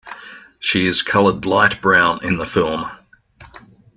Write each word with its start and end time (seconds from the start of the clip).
She 0.57 0.87
is 0.87 1.03
colored 1.03 1.45
light 1.45 1.79
brown 1.79 2.25
in 2.25 2.37
the 2.37 2.47
film. 2.47 2.89